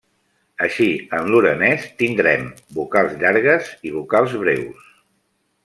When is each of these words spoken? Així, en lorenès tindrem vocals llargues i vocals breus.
Així, 0.67 0.87
en 1.17 1.29
lorenès 1.33 1.85
tindrem 1.99 2.47
vocals 2.79 3.13
llargues 3.25 3.71
i 3.91 3.95
vocals 3.99 4.35
breus. 4.47 4.93